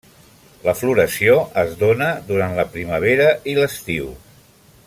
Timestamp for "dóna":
1.83-2.09